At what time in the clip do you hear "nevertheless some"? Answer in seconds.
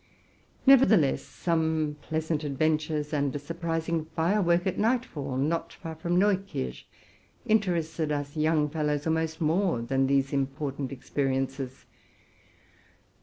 0.65-1.95